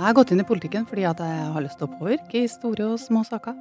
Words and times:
Jeg 0.00 0.06
har 0.06 0.14
gått 0.16 0.30
inn 0.32 0.40
i 0.40 0.44
politikken 0.48 0.86
fordi 0.88 1.02
at 1.04 1.18
jeg 1.20 1.48
har 1.52 1.60
lyst 1.60 1.76
til 1.76 1.84
å 1.84 1.96
påvirke 1.98 2.40
i 2.40 2.48
store 2.48 2.86
og 2.94 3.00
små 3.02 3.20
saker. 3.28 3.52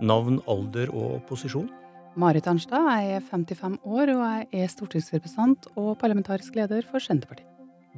Navn, 0.00 0.38
alder 0.48 0.88
og 0.96 1.18
posisjon? 1.28 1.66
Marit 2.16 2.48
Arnstad, 2.48 2.86
jeg 2.88 3.18
er 3.18 3.26
55 3.28 3.76
år 3.84 4.12
og 4.14 4.22
jeg 4.22 4.62
er 4.62 4.72
stortingsrepresentant 4.72 5.68
og 5.74 5.98
parlamentarisk 6.00 6.56
leder 6.56 6.88
for 6.88 7.04
Senterpartiet. 7.04 7.44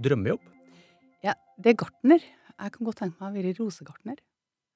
Drømmejobb? 0.03 0.43
Ja, 1.23 1.37
det 1.63 1.77
er 1.77 1.79
gartner. 1.85 2.27
Jeg 2.27 2.75
kan 2.75 2.91
godt 2.91 3.01
tenke 3.05 3.23
meg 3.23 3.31
å 3.31 3.39
være 3.39 3.55
rosegartner. 3.61 4.19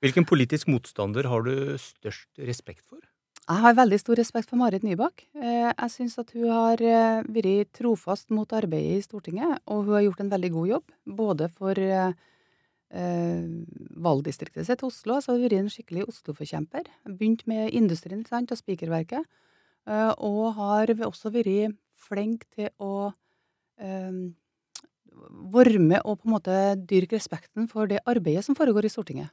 Hvilken 0.07 0.30
politisk 0.30 0.71
motstander 0.71 1.27
har 1.27 1.43
du 1.51 1.75
størst 1.75 2.39
respekt 2.39 2.87
for? 2.87 3.02
Jeg 3.51 3.66
har 3.66 3.79
veldig 3.83 3.98
stor 3.98 4.23
respekt 4.23 4.47
for 4.47 4.62
Marit 4.62 4.87
Nybakk. 4.87 5.27
Eh, 5.34 5.73
Jeg 5.75 5.91
syns 5.98 6.21
at 6.23 6.30
hun 6.39 6.47
har 6.55 6.79
eh, 6.79 7.27
vært 7.27 7.75
trofast 7.83 8.30
mot 8.30 8.47
arbeidet 8.55 9.01
i 9.02 9.07
Stortinget, 9.11 9.59
og 9.66 9.89
hun 9.91 9.97
har 9.98 10.07
gjort 10.12 10.29
en 10.29 10.37
veldig 10.39 10.57
god 10.61 10.77
jobb. 10.79 11.01
Både 11.19 11.51
for 11.51 11.75
eh, 12.91 13.47
valgdistriktet 14.03 14.67
sitt 14.67 14.83
Oslo, 14.87 15.21
så 15.21 15.33
har 15.33 15.39
hun 15.39 15.47
vært 15.47 15.59
en 15.59 15.71
skikkelig 15.73 16.07
Oslo-forkjemper. 16.11 16.91
Begynt 17.09 17.47
med 17.51 17.71
industrien 17.77 18.25
sant, 18.27 18.53
og 18.53 18.61
spikerverket, 18.61 19.27
eh, 19.87 20.12
og 20.19 20.55
har 20.59 20.93
også 21.07 21.33
vært 21.34 21.77
flink 22.01 22.47
til 22.57 22.71
å 22.81 23.12
eh, 23.81 24.21
varme 25.53 26.01
og 26.05 26.21
på 26.21 26.29
en 26.29 26.34
måte 26.34 26.59
dyrke 26.89 27.19
respekten 27.19 27.69
for 27.69 27.91
det 27.91 28.01
arbeidet 28.09 28.45
som 28.47 28.57
foregår 28.57 28.89
i 28.89 28.93
Stortinget. 28.93 29.31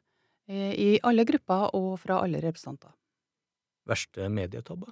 eh, 0.48 0.74
I 0.74 1.00
alle 1.04 1.26
grupper 1.26 1.76
og 1.76 2.00
fra 2.00 2.22
alle 2.24 2.42
representanter. 2.44 2.94
Verste 3.88 4.28
medietabba? 4.30 4.92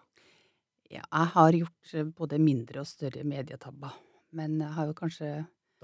Ja, 0.89 1.01
jeg 1.01 1.27
har 1.33 1.51
gjort 1.51 2.15
både 2.15 2.39
mindre 2.39 2.83
og 2.83 2.87
større 2.87 3.23
medietabber. 3.23 3.95
Men 4.31 4.59
jeg 4.59 4.71
har 4.75 4.87
jo 4.87 4.93
kanskje 4.93 5.29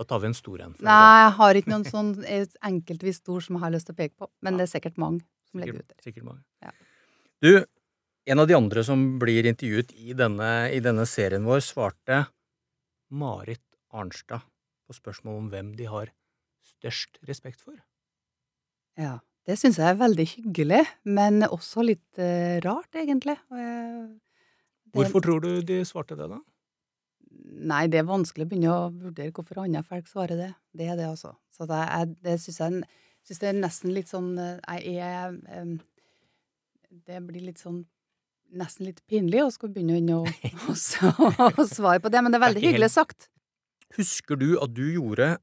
Da 0.02 0.05
tar 0.09 0.21
vi 0.23 0.31
en 0.31 0.33
stor 0.38 0.61
en. 0.66 0.71
Nei, 0.81 1.02
jeg 1.21 1.33
har 1.38 1.57
ikke 1.59 1.71
noen 1.75 1.85
sånn 1.95 2.11
enkeltvis 2.66 3.19
stor 3.21 3.44
som 3.45 3.57
jeg 3.59 3.63
har 3.67 3.73
lyst 3.75 3.89
til 3.91 3.94
å 3.95 3.99
peke 4.02 4.16
på. 4.17 4.30
Men 4.41 4.58
det 4.58 4.66
er 4.66 4.71
sikkert 4.73 4.97
mange 5.02 5.21
som 5.52 5.61
legger 5.61 5.81
ut 5.83 5.88
der. 5.91 5.99
sikkert 6.05 6.25
mange. 6.25 6.41
Ja. 6.66 6.71
Du, 7.45 7.52
en 8.33 8.41
av 8.41 8.47
de 8.49 8.55
andre 8.58 8.83
som 8.88 9.03
blir 9.21 9.45
intervjuet 9.49 9.93
i 9.97 10.16
denne, 10.17 10.49
i 10.73 10.80
denne 10.81 11.05
serien 11.09 11.45
vår, 11.45 11.61
svarte 11.66 12.23
Marit 13.11 13.61
Arnstad 13.93 14.41
på 14.88 14.95
spørsmål 14.97 15.38
om 15.43 15.49
hvem 15.53 15.73
de 15.77 15.85
har 15.91 16.09
størst 16.65 17.19
respekt 17.30 17.61
for. 17.61 17.77
Ja, 18.99 19.19
det 19.47 19.58
syns 19.59 19.77
jeg 19.81 19.88
er 19.91 19.99
veldig 20.02 20.25
hyggelig, 20.36 20.81
men 21.05 21.41
også 21.47 21.83
litt 21.86 22.19
uh, 22.21 22.58
rart, 22.65 22.89
egentlig. 22.97 23.38
Det- 23.52 24.95
Hvorfor 24.97 25.23
tror 25.23 25.41
du 25.43 25.52
de 25.65 25.81
svarte 25.88 26.17
det, 26.19 26.27
da? 26.31 26.39
Nei, 27.52 27.85
det 27.91 27.99
er 27.99 28.07
vanskelig 28.07 28.45
å 28.45 28.49
begynne 28.49 28.73
å 28.73 28.91
vurdere 28.95 29.33
hvorfor 29.35 29.59
andre 29.66 29.83
folk 29.83 30.07
svarer 30.07 30.39
det. 30.39 30.52
Det 30.77 30.88
er 30.88 30.95
det, 30.99 31.07
altså. 31.09 31.33
Så 31.52 31.67
det, 31.67 31.80
er, 31.83 32.11
det 32.23 32.38
syns 32.39 32.61
jeg 32.61 32.83
synes 33.27 33.41
det 33.41 33.49
er 33.49 33.58
nesten 33.59 33.91
litt 33.93 34.09
sånn 34.09 34.30
eh, 34.41 34.85
Jeg 34.88 35.03
er 35.05 35.35
Det 37.05 37.19
blir 37.27 37.43
litt 37.52 37.59
sånn 37.61 37.83
Nesten 38.58 38.88
litt 38.88 39.03
pinlig 39.08 39.43
å 39.45 39.52
skulle 39.53 39.75
begynne 39.75 40.17
å, 40.17 40.23
å, 40.25 40.73
å 40.73 41.66
svare 41.75 42.02
på 42.03 42.09
det, 42.11 42.23
men 42.23 42.33
det 42.33 42.39
er 42.39 42.43
veldig 42.43 42.63
hyggelig 42.66 42.89
sagt. 42.91 43.30
Husker 43.95 44.36
du 44.36 44.58
at 44.59 44.73
du 44.75 44.83
gjorde 44.89 45.38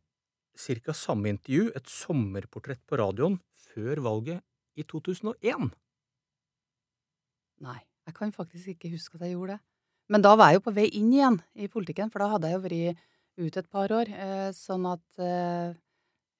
ca. 0.59 0.93
samme 0.93 1.31
intervju, 1.33 1.71
et 1.73 1.89
sommerportrett 1.89 2.83
på 2.85 2.99
radioen, 3.01 3.39
før 3.71 4.03
valget 4.05 4.45
i 4.77 4.85
2001? 4.85 5.71
Nei, 7.65 7.79
jeg 8.05 8.19
kan 8.21 8.37
faktisk 8.37 8.75
ikke 8.75 8.93
huske 8.93 9.17
at 9.17 9.25
jeg 9.25 9.39
gjorde 9.39 9.57
det. 9.57 9.65
Men 10.09 10.23
da 10.25 10.35
var 10.41 10.51
jeg 10.53 10.61
jo 10.61 10.65
på 10.71 10.75
vei 10.77 10.87
inn 10.97 11.11
igjen 11.13 11.37
i 11.55 11.69
politikken, 11.69 12.11
for 12.13 12.23
da 12.25 12.31
hadde 12.33 12.49
jeg 12.49 12.57
jo 12.59 12.65
vært 12.65 13.03
ute 13.39 13.61
et 13.63 13.71
par 13.71 13.93
år. 13.93 14.09
Eh, 14.09 14.49
sånn 14.57 14.87
at 14.91 15.05
eh, 15.23 15.75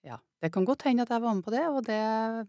Ja, 0.09 0.17
det 0.43 0.53
kan 0.55 0.65
godt 0.65 0.83
hende 0.89 1.03
at 1.05 1.11
jeg 1.13 1.21
var 1.23 1.35
med 1.37 1.45
på 1.45 1.53
det, 1.53 1.65
og 1.69 1.83
det 1.87 1.99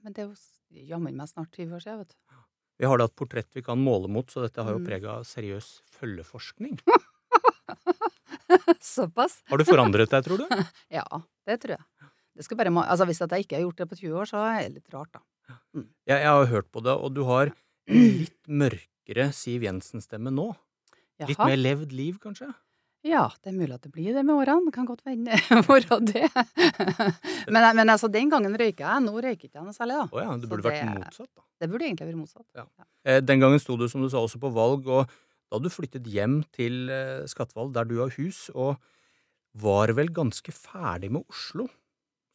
men 0.03 0.13
det 0.15 0.23
er 0.23 0.29
jo 0.29 0.85
jammen 0.93 1.17
meg 1.17 1.27
snart 1.27 1.51
20 1.57 1.75
år 1.75 1.83
siden, 1.83 1.99
vet 2.05 2.13
du. 2.13 2.39
Vi 2.79 2.87
har 2.87 2.97
da 3.01 3.09
et 3.09 3.15
portrett 3.19 3.49
vi 3.57 3.61
kan 3.65 3.81
måle 3.83 4.07
mot, 4.07 4.29
så 4.31 4.45
dette 4.45 4.63
har 4.63 4.71
jo 4.71 4.79
Mm. 4.79 4.85
preg 4.87 5.03
av 5.11 5.25
seriøs 5.27 5.81
følgeforskning. 5.99 6.77
Såpass? 8.81 9.41
Har 9.49 9.57
du 9.59 9.65
forandret 9.67 10.09
deg, 10.11 10.23
tror 10.25 10.41
du? 10.41 10.45
Ja, 10.99 11.03
det 11.45 11.59
tror 11.63 11.75
jeg. 11.75 11.83
Det 12.39 12.45
skal 12.47 12.57
bare, 12.61 12.71
altså 12.87 13.05
Hvis 13.09 13.19
jeg 13.19 13.43
ikke 13.45 13.57
har 13.57 13.65
gjort 13.65 13.81
det 13.81 13.89
på 13.91 13.97
20 13.99 14.15
år, 14.21 14.29
så 14.29 14.43
er 14.47 14.61
det 14.69 14.77
litt 14.79 14.93
rart, 14.95 15.11
da. 15.17 15.21
Jeg, 15.75 16.15
jeg 16.23 16.29
har 16.31 16.45
hørt 16.53 16.69
på 16.71 16.81
det, 16.85 16.93
og 16.95 17.13
du 17.17 17.23
har 17.27 17.51
litt 17.89 18.39
mørkere 18.47 19.29
Siv 19.35 19.65
Jensen-stemme 19.65 20.31
nå. 20.33 20.51
Litt 21.27 21.37
mer 21.39 21.57
levd 21.59 21.91
liv, 21.91 22.17
kanskje? 22.23 22.47
Ja, 23.03 23.29
det 23.43 23.51
er 23.53 23.55
mulig 23.55 23.73
at 23.75 23.81
det 23.83 23.91
blir 23.95 24.13
det 24.13 24.25
med 24.27 24.35
årene. 24.35 24.65
Det 24.67 24.73
kan 24.75 24.85
godt 24.87 25.03
være 25.05 25.15
det. 26.11 26.25
men, 27.47 27.63
men 27.75 27.89
altså, 27.89 28.09
den 28.11 28.29
gangen 28.31 28.55
røyka 28.59 28.83
jeg. 28.85 29.03
Nå 29.05 29.13
røyker 29.15 29.47
ikke 29.47 29.55
jeg 29.59 29.65
noe 29.67 29.75
særlig, 29.75 29.95
da. 30.01 30.07
Oh, 30.11 30.19
ja, 30.23 30.35
det 30.39 30.49
burde 30.51 30.67
vært 30.67 30.81
det- 30.83 30.97
motsatt, 30.99 31.29
da. 31.35 31.43
Det 31.59 31.69
burde 31.71 31.87
egentlig 31.87 32.07
vært 32.09 32.19
motsatt. 32.19 32.45
Ja. 32.55 32.65
Eh, 33.05 33.19
Den 33.21 33.39
gangen 33.39 33.59
sto 33.59 33.75
du, 33.79 33.87
som 33.91 34.01
du 34.03 34.09
sa, 34.11 34.19
også 34.23 34.39
på 34.39 34.51
valg, 34.55 34.87
og 34.87 35.09
da 35.51 35.59
du 35.63 35.69
flyttet 35.71 36.05
hjem 36.11 36.41
til 36.55 36.89
eh, 36.91 37.23
Skatval, 37.27 37.71
der 37.75 37.87
du 37.89 37.97
har 38.03 38.11
hus, 38.15 38.49
og 38.53 38.77
var 39.59 39.91
vel 39.97 40.11
ganske 40.13 40.51
ferdig 40.55 41.09
med 41.11 41.23
Oslo, 41.31 41.67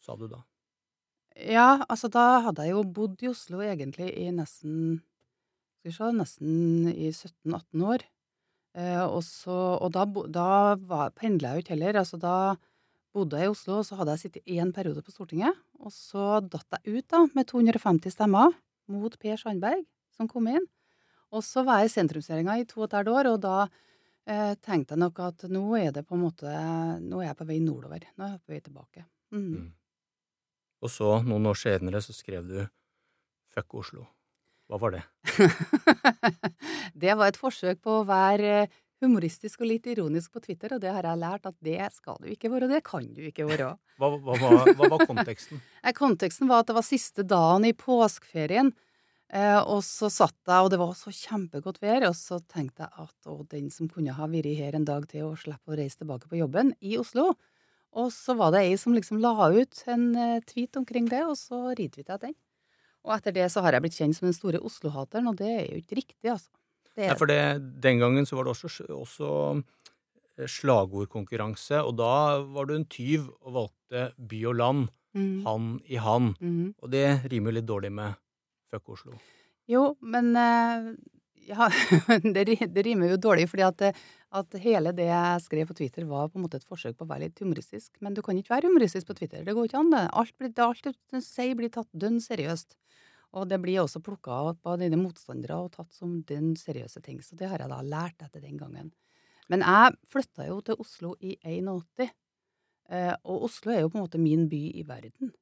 sa 0.05 0.17
du 0.17 0.27
da. 0.29 0.41
Ja, 1.37 1.85
altså 1.91 2.09
da 2.13 2.41
hadde 2.45 2.63
jeg 2.67 2.73
jo 2.77 2.83
bodd 2.95 3.21
i 3.25 3.29
Oslo 3.31 3.59
egentlig 3.65 4.11
i 4.17 4.29
nesten 4.31 5.01
Skal 5.83 5.91
vi 5.91 5.95
se, 5.97 6.11
nesten 6.17 6.91
i 6.95 7.09
17-18 7.13 7.83
år. 7.85 8.05
Eh, 8.75 9.03
og, 9.07 9.21
så, 9.23 9.55
og 9.79 9.93
da, 9.95 10.05
da 10.35 10.47
var- 10.77 11.13
pendla 11.15 11.53
jeg 11.53 11.57
jo 11.61 11.65
ikke 11.65 11.75
heller. 11.77 11.99
Altså 12.03 12.19
da 12.21 12.37
bodde 13.15 13.39
jeg 13.39 13.47
i 13.47 13.53
Oslo, 13.55 13.79
og 13.79 13.87
så 13.87 13.97
hadde 14.01 14.17
jeg 14.17 14.23
sittet 14.25 14.51
én 14.51 14.73
periode 14.75 15.03
på 15.07 15.13
Stortinget. 15.15 15.55
Og 15.79 15.93
så 15.95 16.41
datt 16.43 16.81
jeg 16.83 16.99
ut 16.99 17.09
da, 17.15 17.21
med 17.37 17.47
250 17.47 18.11
stemmer 18.17 18.55
mot 18.91 19.15
Per 19.23 19.37
Sandberg, 19.39 19.85
som 20.17 20.27
kom 20.29 20.49
inn. 20.51 20.67
Og 21.35 21.43
så 21.47 21.63
var 21.67 21.81
jeg 21.83 21.91
i 21.91 21.95
sentrumsregjeringa 21.95 22.59
i 22.61 22.67
to 22.71 22.83
og 22.83 22.89
et 22.89 22.97
halvt 22.99 23.13
år, 23.15 23.29
og 23.35 23.39
da 23.43 23.55
eh, 24.27 24.55
tenkte 24.63 24.95
jeg 24.95 25.03
nok 25.03 25.19
at 25.23 25.47
nå 25.51 25.63
er 25.79 25.95
det 25.95 26.05
på 26.07 26.15
en 26.19 26.23
måte 26.27 26.51
Nå 27.03 27.23
er 27.23 27.29
jeg 27.31 27.39
på 27.39 27.47
vei 27.49 27.61
nordover. 27.63 28.05
Nå 28.19 28.27
er 28.27 28.35
jeg 28.37 28.43
på 28.43 28.55
vei 28.55 28.61
tilbake. 28.67 29.07
Mm. 29.35 29.47
Mm. 29.55 29.71
Og 30.85 30.91
så, 30.93 31.15
noen 31.25 31.47
år 31.49 31.57
senere, 31.59 32.03
så 32.05 32.13
skrev 32.15 32.47
du 32.51 32.59
Fuck 33.55 33.75
Oslo. 33.79 34.09
Hva 34.71 34.81
var 34.81 34.95
det? 34.95 35.03
det 37.03 37.15
var 37.19 37.29
et 37.29 37.39
forsøk 37.41 37.83
på 37.85 38.01
å 38.01 38.07
være 38.09 38.65
humoristisk 39.05 39.61
og 39.61 39.69
litt 39.69 39.87
ironisk 39.91 40.33
på 40.33 40.43
Twitter, 40.45 40.75
og 40.77 40.83
det 40.83 40.93
har 40.95 41.05
jeg 41.05 41.21
lært 41.21 41.49
at 41.51 41.57
det 41.65 41.91
skal 41.93 42.17
du 42.23 42.31
ikke 42.33 42.51
være, 42.53 42.69
og 42.69 42.73
det 42.73 42.81
kan 42.87 43.07
du 43.13 43.21
ikke 43.29 43.47
være. 43.49 43.75
Hva, 44.01 44.11
hva, 44.25 44.39
hva, 44.41 44.53
hva 44.73 44.91
var 44.97 45.07
konteksten? 45.09 45.61
Eh, 45.85 45.93
Konteksten 45.97 46.49
var 46.49 46.63
at 46.63 46.71
det 46.71 46.79
var 46.79 46.87
siste 46.87 47.27
dagen 47.29 47.67
i 47.69 47.75
påskeferien, 47.77 48.73
eh, 49.29 49.59
og 49.61 49.83
så 49.85 50.09
satt 50.13 50.39
jeg, 50.49 50.61
og 50.65 50.71
det 50.73 50.81
var 50.81 50.95
så 50.97 51.13
kjempegodt 51.13 51.83
vær, 51.85 52.09
og 52.09 52.17
så 52.17 52.41
tenkte 52.41 52.87
jeg 52.87 53.05
at 53.05 53.29
å, 53.29 53.43
den 53.51 53.69
som 53.75 53.91
kunne 53.93 54.17
ha 54.17 54.31
vært 54.31 54.55
her 54.57 54.79
en 54.79 54.89
dag 54.89 55.05
til 55.11 55.29
og 55.29 55.43
slippe 55.43 55.75
å 55.75 55.81
reise 55.81 56.01
tilbake 56.01 56.31
på 56.31 56.41
jobben 56.41 56.73
i 56.81 56.97
Oslo. 57.01 57.35
Og 57.95 58.09
så 58.11 58.35
var 58.35 58.51
det 58.51 58.65
ei 58.65 58.79
som 58.81 58.97
liksom 58.97 59.21
la 59.23 59.53
ut 59.53 59.85
en 59.93 60.09
eh, 60.17 60.41
tweet 60.49 60.81
omkring 60.81 61.13
det, 61.13 61.21
og 61.29 61.37
så 61.39 61.67
retweeta 61.77 62.17
jeg 62.17 62.25
den. 62.31 62.39
Og 63.05 63.15
etter 63.19 63.35
det 63.37 63.47
så 63.53 63.61
har 63.65 63.77
jeg 63.77 63.85
blitt 63.85 63.97
kjent 63.99 64.17
som 64.17 64.27
den 64.29 64.37
store 64.37 64.61
Oslo-hateren, 64.65 65.29
og 65.29 65.37
det 65.41 65.49
er 65.53 65.65
jo 65.75 65.81
ikke 65.83 65.99
riktig, 66.01 66.31
altså. 66.33 66.51
Det 66.95 67.09
Nei, 67.11 67.17
for 67.19 67.27
det, 67.27 67.39
den 67.83 67.99
gangen 67.99 68.25
så 68.29 68.37
var 68.39 68.47
det 68.47 68.53
også, 68.55 68.85
også 68.95 69.29
eh, 70.39 70.47
slagordkonkurranse, 70.47 71.81
og 71.85 71.97
da 71.99 72.11
var 72.55 72.69
du 72.71 72.77
en 72.77 72.87
tyv 72.91 73.27
og 73.45 73.57
valgte 73.61 74.11
by 74.31 74.45
og 74.53 74.61
land, 74.61 74.85
Mm, 75.15 75.45
han 75.47 75.67
i 75.87 75.95
han. 76.03 76.33
mm. 76.43 76.73
Og 76.83 76.91
det 76.91 77.05
rimer 77.31 77.53
jo 77.53 77.55
litt 77.61 77.67
dårlig 77.69 77.91
med 77.95 78.17
Fuck 78.73 78.89
Oslo. 78.97 79.13
Jo, 79.71 79.93
men 80.03 80.33
eh, 80.35 80.89
ja, 81.47 81.69
det, 82.35 82.43
det 82.75 82.83
rimer 82.83 83.13
jo 83.13 83.21
dårlig, 83.23 83.45
fordi 83.47 83.63
at, 83.63 83.85
at 84.35 84.57
hele 84.59 84.91
det 84.91 85.07
jeg 85.07 85.45
skrev 85.45 85.69
på 85.71 85.77
Twitter, 85.79 86.03
var 86.11 86.33
på 86.33 86.41
en 86.41 86.49
måte 86.49 86.59
et 86.59 86.67
forsøk 86.67 86.97
på 86.99 87.07
å 87.07 87.11
være 87.13 87.29
litt 87.29 87.39
humoristisk. 87.45 87.93
Men 88.03 88.17
du 88.19 88.25
kan 88.27 88.35
ikke 88.43 88.57
være 88.57 88.67
humoristisk 88.73 89.07
på 89.07 89.15
Twitter. 89.21 89.45
Det 89.47 89.55
går 89.55 89.69
ikke 89.71 89.79
an, 89.85 89.93
det. 89.95 90.03
Alt, 90.19 90.35
det- 90.43 90.67
alt 90.67 90.83
du 91.15 91.21
sier, 91.23 91.55
blir 91.63 91.71
tatt 91.71 91.87
dønn 91.95 92.19
seriøst. 92.19 92.75
Og 93.35 93.49
det 93.51 93.59
blir 93.63 93.83
også 93.83 94.03
plukka 94.05 94.37
opp 94.51 94.69
av 94.71 94.79
dine 94.83 94.99
motstandere 95.01 95.57
og 95.59 95.73
tatt 95.75 95.95
som 95.95 96.21
den 96.29 96.53
seriøse 96.59 97.03
ting. 97.03 97.19
Så 97.23 97.39
det 97.39 97.49
har 97.51 97.63
jeg 97.63 97.73
da 97.73 97.81
lært 97.83 98.23
etter 98.23 98.45
den 98.45 98.61
gangen. 98.61 98.93
Men 99.51 99.65
jeg 99.67 99.97
flytta 100.13 100.47
jo 100.49 100.61
til 100.65 100.79
Oslo 100.81 101.15
i 101.21 101.35
81. 101.43 102.13
Eh, 102.95 103.15
og 103.25 103.49
Oslo 103.49 103.73
er 103.73 103.83
jo 103.83 103.91
på 103.91 103.99
en 103.99 104.05
måte 104.05 104.21
min 104.23 104.47
by 104.51 104.63
i 104.79 104.85
verden. 104.87 105.33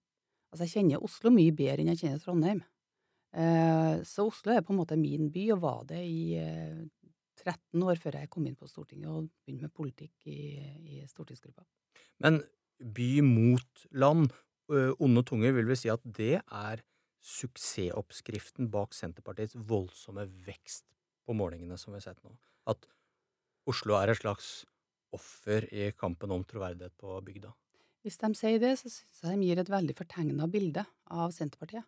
Altså, 0.53 0.65
jeg 0.65 0.75
kjenner 0.77 1.05
Oslo 1.05 1.33
mye 1.35 1.55
bedre 1.57 1.83
enn 1.83 1.93
jeg 1.93 2.03
kjenner 2.05 2.23
Trondheim. 2.23 2.63
Eh, 3.33 4.01
så 4.09 4.27
Oslo 4.29 4.55
er 4.55 4.65
på 4.65 4.75
en 4.75 4.81
måte 4.81 4.99
min 5.01 5.31
by, 5.33 5.47
og 5.55 5.63
var 5.65 5.83
det 5.91 6.01
i 6.07 6.39
eh, 6.41 6.81
13 7.43 7.85
år 7.85 8.01
før 8.01 8.19
jeg 8.21 8.31
kom 8.33 8.47
inn 8.49 8.59
på 8.59 8.71
Stortinget 8.71 9.11
og 9.11 9.29
begynte 9.45 9.69
med 9.69 9.75
politikk 9.77 10.31
i, 10.31 10.41
i 10.97 11.03
stortingsgruppa. 11.11 11.65
Men 12.25 12.41
by 12.95 13.13
mot 13.27 13.87
land, 13.99 14.33
onde 14.73 15.23
tunger 15.27 15.53
vil 15.53 15.67
vel 15.69 15.77
si 15.77 15.91
at 15.93 16.05
det 16.17 16.39
er 16.41 16.81
suksessoppskriften 17.23 18.71
bak 18.73 18.95
Senterpartiets 18.97 19.55
voldsomme 19.55 20.27
vekst 20.47 20.85
på 21.27 21.37
målingene 21.39 21.79
som 21.79 21.93
vi 21.93 22.01
har 22.01 22.09
sett 22.11 22.23
nå. 22.25 22.35
At 22.67 22.87
Oslo 23.71 23.95
er 23.99 24.11
et 24.11 24.19
slags 24.19 24.65
offer 25.15 25.69
i 25.71 25.91
kampen 25.95 26.33
om 26.35 26.43
troverdighet 26.49 26.95
på 26.99 27.15
bygda. 27.23 27.53
Hvis 28.03 28.19
de 28.19 28.33
sier 28.35 28.59
det, 28.59 28.75
så 28.81 28.91
syns 28.91 29.23
jeg 29.23 29.39
de 29.39 29.47
gir 29.47 29.61
et 29.63 29.71
veldig 29.71 29.95
fortegna 29.95 30.49
bilde 30.51 30.83
av 31.15 31.31
Senterpartiet. 31.35 31.87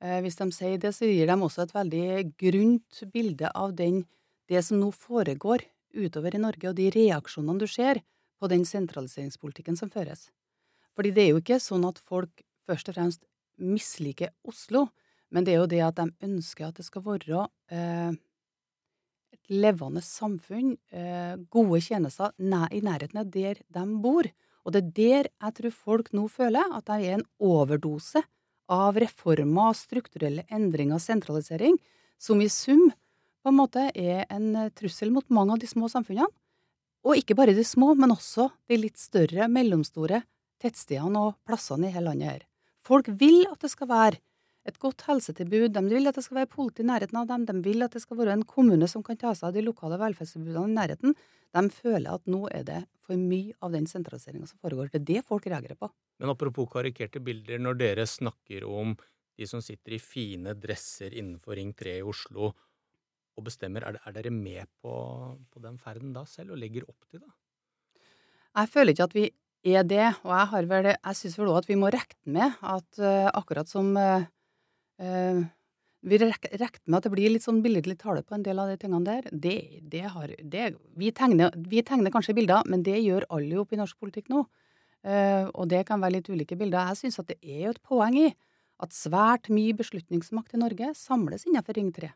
Eh, 0.00 0.20
hvis 0.24 0.38
de 0.38 0.46
sier 0.56 0.78
det, 0.80 0.94
så 0.96 1.08
gir 1.08 1.28
de 1.28 1.36
også 1.36 1.66
et 1.66 1.74
veldig 1.76 2.06
grunt 2.40 3.02
bilde 3.12 3.50
av 3.52 3.74
den, 3.76 4.06
det 4.48 4.62
som 4.64 4.80
nå 4.80 4.88
foregår 4.96 5.66
utover 5.92 6.34
i 6.34 6.40
Norge, 6.40 6.70
og 6.70 6.78
de 6.78 6.88
reaksjonene 6.94 7.60
du 7.60 7.68
ser 7.68 8.00
på 8.40 8.48
den 8.48 8.64
sentraliseringspolitikken 8.64 9.76
som 9.76 9.92
føres. 9.92 10.30
Fordi 10.96 11.12
det 11.12 11.26
er 11.26 11.34
jo 11.34 11.42
ikke 11.42 11.60
sånn 11.60 11.84
at 11.84 12.00
folk 12.00 12.40
først 12.68 12.88
og 12.88 12.96
fremst 12.96 13.26
misliker 13.60 14.32
Oslo, 14.48 14.88
men 15.30 15.46
det 15.46 15.54
er 15.54 15.62
jo 15.62 15.70
det 15.70 15.82
at 15.86 16.00
de 16.00 16.08
ønsker 16.26 16.68
at 16.68 16.80
det 16.80 16.86
skal 16.86 17.04
være 17.06 17.44
eh, 17.70 18.16
et 19.36 19.52
levende 19.52 20.02
samfunn, 20.04 20.74
eh, 20.90 21.36
gode 21.52 21.80
tjenester 21.84 22.34
i 22.40 22.82
nærheten 22.82 23.22
av 23.22 23.30
der 23.30 23.62
de 23.62 23.84
bor. 24.02 24.26
Og 24.64 24.74
det 24.74 24.82
er 24.82 24.90
der 24.96 25.30
jeg 25.30 25.56
tror 25.56 25.76
folk 25.76 26.10
nå 26.16 26.26
føler 26.28 26.74
at 26.76 26.88
det 26.90 26.98
er 27.06 27.18
en 27.18 27.28
overdose 27.38 28.22
av 28.70 28.98
reformer, 29.02 29.74
strukturelle 29.74 30.44
endringer 30.50 30.98
og 30.98 31.04
sentralisering, 31.04 31.78
som 32.20 32.42
i 32.42 32.50
sum 32.52 32.90
på 33.40 33.50
en 33.50 33.56
måte 33.56 33.86
er 33.96 34.26
en 34.30 34.52
trussel 34.76 35.10
mot 35.14 35.26
mange 35.32 35.56
av 35.56 35.62
de 35.62 35.70
små 35.70 35.88
samfunnene. 35.88 36.28
Og 37.00 37.16
ikke 37.16 37.36
bare 37.38 37.56
de 37.56 37.64
små, 37.64 37.94
men 37.96 38.12
også 38.12 38.50
de 38.68 38.76
litt 38.76 39.00
større, 39.00 39.48
mellomstore 39.48 40.20
tettstedene 40.60 41.22
og 41.30 41.38
plassene 41.48 41.88
i 41.88 41.94
hele 41.94 42.10
landet 42.10 42.28
her. 42.28 42.42
Folk 42.86 43.10
vil 43.20 43.44
at 43.50 43.60
det 43.62 43.70
skal 43.72 43.90
være 43.90 44.20
et 44.68 44.76
godt 44.80 45.06
helsetilbud, 45.08 45.70
de 45.72 45.82
vil 45.88 46.08
at 46.08 46.16
det 46.18 46.24
skal 46.24 46.42
være 46.42 46.50
politi 46.52 46.84
i 46.84 46.88
nærheten 46.88 47.16
av 47.16 47.28
dem, 47.30 47.46
de 47.48 47.54
vil 47.64 47.84
at 47.84 47.94
det 47.96 48.02
skal 48.04 48.18
være 48.18 48.36
en 48.36 48.46
kommune 48.48 48.88
som 48.90 49.02
kan 49.04 49.18
ta 49.20 49.32
seg 49.36 49.48
av 49.48 49.56
de 49.56 49.64
lokale 49.64 49.98
velferdstilbudene 50.00 50.68
i 50.68 50.76
nærheten. 50.76 51.16
De 51.56 51.62
føler 51.74 52.12
at 52.12 52.28
nå 52.30 52.44
er 52.52 52.66
det 52.68 52.80
for 53.06 53.18
mye 53.18 53.56
av 53.64 53.72
den 53.74 53.88
sentraliseringa 53.90 54.46
som 54.50 54.60
foregår. 54.62 54.92
Det 54.92 55.00
er 55.00 55.08
det 55.08 55.26
folk 55.26 55.48
reagerer 55.50 55.78
på. 55.80 55.88
Men 56.20 56.32
apropos 56.34 56.68
karikerte 56.70 57.22
bilder, 57.24 57.58
når 57.62 57.80
dere 57.80 58.06
snakker 58.06 58.68
om 58.68 58.94
de 59.40 59.48
som 59.48 59.62
sitter 59.64 59.96
i 59.96 60.02
fine 60.02 60.54
dresser 60.60 61.16
innenfor 61.16 61.56
Ring 61.56 61.72
3 61.76 61.96
i 62.02 62.04
Oslo 62.06 62.50
og 62.50 63.46
bestemmer, 63.46 63.86
er, 63.88 63.96
er 64.04 64.16
dere 64.16 64.32
med 64.34 64.68
på, 64.82 64.92
på, 65.48 65.62
den 65.64 65.78
ferden 65.80 66.12
da 66.12 66.26
selv, 66.28 66.52
og 66.52 66.60
legger 66.60 66.84
opp 66.90 67.08
til 67.08 67.22
det? 67.22 67.30
Jeg 68.50 68.68
føler 68.68 68.92
ikke 68.92 69.08
at 69.08 69.16
vi 69.16 69.26
er 69.66 69.84
det, 69.84 70.06
og 70.24 70.32
jeg, 70.32 70.48
har 70.52 70.68
vel, 70.70 70.90
jeg 70.94 71.16
syns 71.18 71.38
vel 71.38 71.50
òg 71.52 71.62
at 71.62 71.68
vi 71.68 71.78
må 71.78 71.90
regne 71.92 72.34
med 72.36 72.60
at 72.64 73.00
uh, 73.02 73.28
akkurat 73.36 73.68
som 73.68 73.90
uh, 73.98 74.24
uh, 75.02 75.40
vi 76.00 76.20
regner 76.20 76.70
med 76.86 76.96
at 76.96 77.06
det 77.06 77.12
blir 77.12 77.32
litt 77.34 77.44
sånn 77.44 77.60
billedlig 77.64 77.98
tale 78.00 78.22
på 78.24 78.36
en 78.36 78.44
del 78.46 78.62
av 78.62 78.70
de 78.70 78.78
tingene 78.80 79.04
der. 79.04 79.28
Det, 79.32 79.58
det 79.92 80.06
har, 80.14 80.32
det, 80.40 80.70
vi, 80.96 81.10
tegner, 81.12 81.52
vi, 81.60 81.82
tegner, 81.84 82.12
kanskje 82.14 82.36
bilder, 82.38 82.64
men 82.64 82.86
det 82.86 82.96
gjør 83.02 83.28
alle 83.36 83.58
opp 83.60 83.74
i 83.76 83.80
norsk 83.80 83.98
politikk 84.00 84.30
nå. 84.32 84.46
Og 85.04 85.68
det 85.68 85.82
kan 85.88 86.00
være 86.00 86.14
litt 86.14 86.30
ulike 86.32 86.56
bilder. 86.56 86.88
Jeg 86.88 87.02
syns 87.02 87.20
at 87.20 87.28
det 87.28 87.36
er 87.44 87.66
jo 87.66 87.74
et 87.74 87.82
poeng 87.84 88.16
i 88.16 88.30
at 88.80 88.96
svært 88.96 89.50
mye 89.52 89.76
beslutningsmakt 89.76 90.56
i 90.56 90.62
Norge 90.62 90.94
samles 90.96 91.44
innenfor 91.44 91.76
Ring 91.76 91.92
3. 91.92 92.10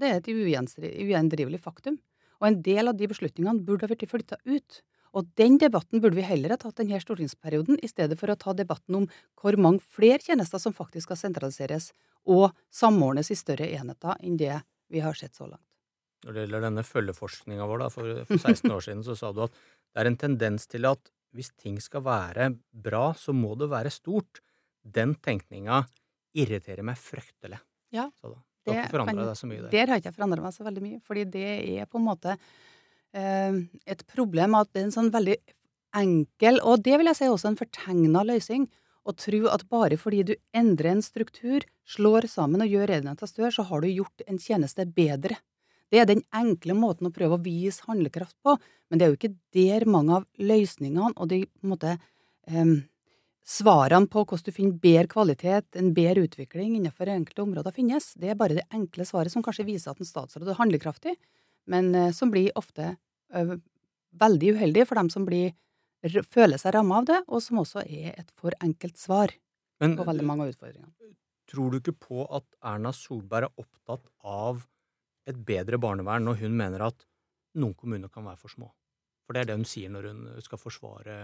Det 0.00 0.08
er 0.10 0.20
et 0.20 0.28
ugjendrivelig 0.28 1.60
faktum. 1.64 1.96
Og 2.40 2.48
en 2.48 2.60
del 2.64 2.92
av 2.92 2.96
de 2.96 3.08
beslutningene 3.10 3.64
burde 3.64 3.84
ha 3.84 3.92
blitt 3.92 4.08
flytta 4.08 4.40
ut. 4.48 4.80
Og 5.16 5.26
den 5.38 5.56
debatten 5.58 6.02
burde 6.02 6.18
vi 6.18 6.26
heller 6.26 6.54
ha 6.54 6.58
tatt 6.60 6.78
denne 6.78 7.00
stortingsperioden, 7.02 7.80
i 7.82 7.90
stedet 7.90 8.18
for 8.20 8.30
å 8.30 8.38
ta 8.38 8.54
debatten 8.56 9.00
om 9.00 9.08
hvor 9.40 9.58
mange 9.58 9.82
flere 9.82 10.22
tjenester 10.22 10.62
som 10.62 10.76
faktisk 10.76 11.08
skal 11.08 11.18
sentraliseres 11.18 11.90
og 12.30 12.50
samordnes 12.74 13.32
i 13.32 13.38
større 13.38 13.66
enheter 13.74 14.20
enn 14.20 14.38
det 14.38 14.60
vi 14.90 15.02
har 15.02 15.16
sett 15.18 15.34
så 15.34 15.48
langt. 15.48 15.64
Når 16.26 16.36
det 16.36 16.44
gjelder 16.44 16.66
denne 16.66 16.84
følgeforskninga 16.84 17.66
vår 17.66 17.82
da, 17.82 17.88
for, 17.92 18.10
for 18.28 18.36
16 18.36 18.74
år 18.74 18.84
siden, 18.84 19.02
så 19.06 19.16
sa 19.16 19.32
du 19.32 19.40
at 19.46 19.54
det 19.56 20.02
er 20.02 20.10
en 20.10 20.20
tendens 20.20 20.68
til 20.70 20.86
at 20.90 21.10
hvis 21.34 21.52
ting 21.58 21.78
skal 21.80 22.04
være 22.04 22.50
bra, 22.70 23.10
så 23.16 23.32
må 23.34 23.54
det 23.58 23.70
være 23.70 23.92
stort. 23.94 24.42
Den 24.82 25.14
tenkninga 25.22 25.84
irriterer 26.36 26.84
meg 26.86 26.98
fryktelig. 27.00 27.60
Ja, 27.94 28.10
så 28.20 28.34
da. 28.34 28.40
Du 28.60 28.74
har 28.74 28.82
ikke 28.84 28.98
forandra 28.98 29.24
deg 29.24 29.38
så 29.38 29.48
mye 29.48 29.62
der? 29.62 29.70
Der 29.72 29.88
har 29.90 30.00
ikke 30.00 30.10
jeg 30.10 30.16
forandra 30.18 30.44
meg 30.44 30.52
så 30.52 30.66
veldig 30.66 30.82
mye. 30.84 30.98
Fordi 31.06 31.24
det 31.32 31.46
er 31.80 31.88
på 31.88 31.96
en 31.96 32.04
måte 32.04 32.34
et 33.12 34.02
problem 34.06 34.54
at 34.54 34.68
det 34.72 34.82
er 34.82 34.86
en 34.86 34.94
sånn 34.94 35.10
veldig 35.14 35.36
enkel, 35.98 36.60
og 36.62 36.84
det 36.84 36.98
vil 37.00 37.10
jeg 37.10 37.18
si 37.18 37.30
også 37.30 37.50
en 37.50 37.58
fortegna 37.58 38.22
løsning, 38.26 38.68
å 39.08 39.14
tro 39.16 39.46
at 39.50 39.64
bare 39.72 39.96
fordi 39.98 40.22
du 40.28 40.34
endrer 40.56 40.92
en 40.92 41.02
struktur, 41.02 41.64
slår 41.88 42.28
sammen 42.30 42.62
og 42.62 42.70
gjør 42.70 42.92
enheten 42.98 43.30
større, 43.30 43.52
så 43.54 43.64
har 43.66 43.82
du 43.82 43.88
gjort 43.90 44.24
en 44.28 44.38
tjeneste 44.38 44.86
bedre. 44.86 45.38
Det 45.90 45.98
er 45.98 46.06
den 46.06 46.22
enkle 46.36 46.76
måten 46.78 47.08
å 47.08 47.14
prøve 47.14 47.38
å 47.38 47.42
vise 47.42 47.82
handlekraft 47.88 48.36
på, 48.46 48.54
men 48.90 49.00
det 49.00 49.06
er 49.06 49.10
jo 49.10 49.18
ikke 49.18 49.34
der 49.56 49.86
mange 49.90 50.20
av 50.20 50.28
løsningene 50.38 51.16
og 51.16 51.32
de 51.32 51.42
måte, 51.66 51.96
eh, 52.46 52.76
svarene 53.42 54.06
på 54.06 54.22
hvordan 54.22 54.46
du 54.46 54.54
finner 54.54 54.78
bedre 54.78 55.10
kvalitet, 55.10 55.66
en 55.74 55.94
bedre 55.96 56.28
utvikling 56.28 56.76
innenfor 56.76 57.10
enkelte 57.10 57.42
områder 57.42 57.74
finnes. 57.74 58.12
Det 58.14 58.30
er 58.30 58.38
bare 58.38 58.60
det 58.60 58.68
enkle 58.70 59.06
svaret 59.08 59.32
som 59.32 59.42
kanskje 59.42 59.66
viser 59.66 59.90
at 59.90 59.98
en 59.98 60.06
statsråd 60.06 60.52
er 60.52 60.60
handlekraftig, 60.60 61.16
men 61.66 61.94
eh, 61.94 62.12
som 62.16 62.30
blir 62.32 62.52
ofte 62.58 62.94
eh, 63.34 63.56
veldig 64.20 64.54
uheldig 64.56 64.86
for 64.88 65.00
dem 65.00 65.10
som 65.12 65.26
blir 65.28 65.52
føler 66.32 66.56
seg 66.56 66.72
ramma 66.74 67.02
av 67.02 67.08
det, 67.10 67.18
og 67.28 67.42
som 67.44 67.60
også 67.60 67.82
er 67.84 68.14
et 68.16 68.30
for 68.32 68.54
enkelt 68.64 68.96
svar 68.96 69.34
Men, 69.82 69.98
på 69.98 70.06
veldig 70.08 70.24
mange 70.24 70.46
av 70.46 70.54
utfordringene. 70.54 70.92
Tror 71.50 71.72
du 71.72 71.80
ikke 71.80 71.96
på 71.98 72.24
at 72.30 72.46
Erna 72.64 72.92
Solberg 72.94 73.50
er 73.50 73.60
opptatt 73.64 74.06
av 74.24 74.62
et 75.28 75.36
bedre 75.36 75.80
barnevern 75.82 76.24
når 76.24 76.44
hun 76.44 76.56
mener 76.56 76.86
at 76.86 77.04
noen 77.58 77.74
kommuner 77.74 78.08
kan 78.08 78.24
være 78.24 78.40
for 78.40 78.52
små? 78.52 78.70
For 79.26 79.36
det 79.36 79.42
er 79.42 79.50
det 79.50 79.58
hun 79.60 79.68
sier 79.68 79.92
når 79.92 80.08
hun 80.08 80.22
skal 80.44 80.60
forsvare 80.62 81.18